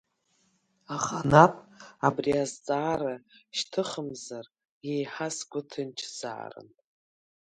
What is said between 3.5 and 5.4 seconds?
шьҭыхымзар еиҳа